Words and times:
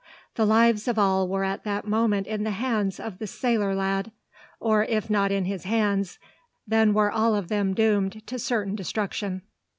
The 0.33 0.47
lives 0.47 0.87
of 0.87 0.97
all 0.97 1.27
were 1.27 1.43
at 1.43 1.63
that 1.63 1.85
moment 1.87 2.25
in 2.25 2.43
the 2.43 2.49
hands 2.49 2.99
of 2.99 3.19
the 3.19 3.27
sailor 3.27 3.75
lad, 3.75 4.11
or 4.59 4.83
if 4.85 5.11
not 5.11 5.31
in 5.31 5.45
his 5.45 5.65
hands, 5.65 6.17
then 6.65 6.95
were 6.95 7.11
all 7.11 7.35
of 7.35 7.49
them 7.49 7.75
doomed 7.75 8.25
to 8.25 8.39
certain 8.39 8.73
destruction. 8.73 9.43